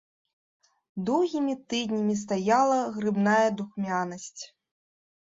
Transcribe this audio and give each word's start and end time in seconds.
Доўгімі 1.09 1.53
тыднямі 1.73 2.15
стаяла 2.21 2.79
грыбная 2.95 3.47
духмянасць. 3.61 4.41